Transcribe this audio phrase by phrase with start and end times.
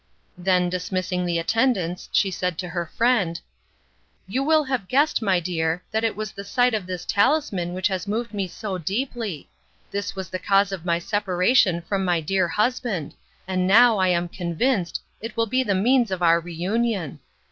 [0.39, 3.39] Then, dismissing the attendants, she said to her friend:
[4.27, 7.87] "You will have guessed, my dear, that it was the sight of this talisman which
[7.87, 9.47] has moved me so deeply.
[9.91, 13.13] This was the cause of my separation from my dear husband,
[13.47, 17.19] and now, I am convinced, it will be the means of our reunion."